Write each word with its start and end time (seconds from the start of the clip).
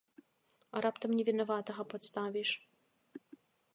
А 0.77 0.83
раптам 0.85 1.11
невінаватага 1.19 1.83
падставіш? 1.93 2.49